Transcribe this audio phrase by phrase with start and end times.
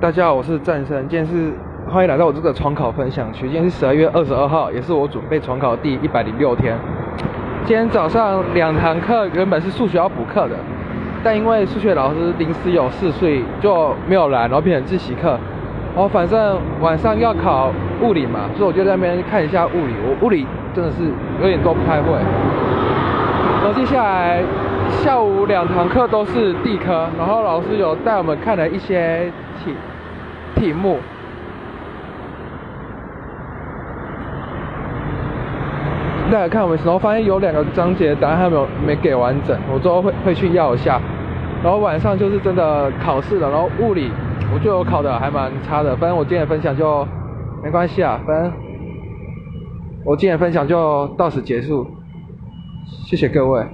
[0.00, 1.52] 大家好，我是战神，今天是
[1.86, 3.42] 欢迎来到我这个重考分享区。
[3.50, 6.74] 今天是十二月二十二号，也是我准备重考第一百零六天。
[7.66, 10.56] 今天早上两堂课原本是数学要补课的，
[11.22, 15.38] 但因为数学老师临时有事，所以就没有来，然后变成自习课。
[15.94, 17.70] 然后反正晚上要考
[18.00, 19.92] 物理嘛，所以我就在那边看一下物理。
[20.02, 21.04] 我物理真的是
[21.42, 22.14] 有点都不太会。
[23.62, 24.42] 然后接下来
[25.04, 29.30] 下午两堂课都是地科，然后老师有带我们看了一些
[29.62, 29.74] 题
[30.56, 30.98] 题目。
[36.30, 41.00] 大家看我们，然后发现有两个章节答案还没有没给完整，我之后会会去要一下。
[41.62, 44.10] 然后晚上就是真的考试了，然后物理
[44.54, 47.06] 我觉得我考的还蛮差的，反正我今天的分享就
[47.64, 48.52] 没关系啊，反正
[50.04, 51.86] 我今天的分享就到此结束，
[52.86, 53.66] 谢谢各位。